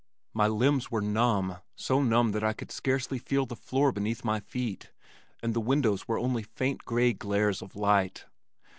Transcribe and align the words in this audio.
My 0.33 0.47
limbs 0.47 0.89
were 0.89 1.01
numb, 1.03 1.57
so 1.75 2.01
numb 2.01 2.31
that 2.31 2.43
I 2.43 2.53
could 2.53 2.71
scarcely 2.71 3.19
feel 3.19 3.45
the 3.45 3.55
floor 3.55 3.91
beneath 3.91 4.23
my 4.25 4.39
feet 4.39 4.91
and 5.43 5.53
the 5.53 5.61
windows 5.61 6.07
were 6.07 6.17
only 6.17 6.41
faint 6.41 6.83
gray 6.85 7.13
glares 7.13 7.61
of 7.61 7.75
light. 7.75 8.25